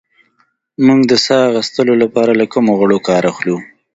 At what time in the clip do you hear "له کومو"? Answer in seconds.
2.39-2.71